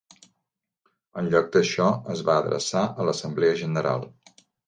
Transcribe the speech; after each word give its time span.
En 1.23 1.27
lloc 1.33 1.51
d'això, 1.57 1.91
es 2.15 2.25
va 2.29 2.39
adreçar 2.45 2.83
a 3.03 3.07
l'Assemblea 3.09 3.59
General. 3.63 4.09